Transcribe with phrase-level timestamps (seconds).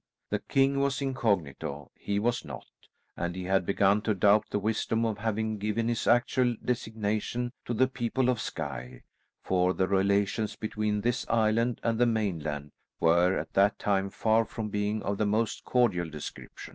[0.31, 2.65] The king was incognito, he was not;
[3.15, 7.75] and he had begun to doubt the wisdom of having given his actual designation to
[7.75, 9.03] the people of Skye,
[9.43, 14.69] for the relations between this island and the mainland were at that time far from
[14.69, 16.69] being of the most cordial description.